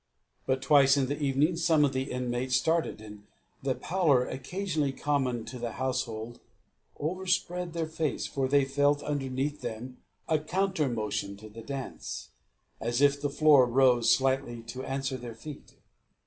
[0.47, 3.27] But twice in the evening some of the inmates started, and
[3.61, 6.39] the pallor occasionally common to the household
[6.99, 12.31] overspread their faces, for they felt underneath them a counter motion to the dance,
[12.79, 15.75] as if the floor rose slightly to answer their feet.